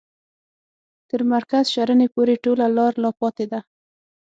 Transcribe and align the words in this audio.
تر 1.09 1.21
مرکز 1.33 1.63
شرنې 1.73 2.07
پوري 2.13 2.35
ټوله 2.43 2.65
لار 2.77 2.93
لا 3.03 3.11
پاته 3.19 3.45
ده. 3.51 3.59